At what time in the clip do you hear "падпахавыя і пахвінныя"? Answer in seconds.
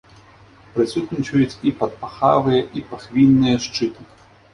1.81-3.61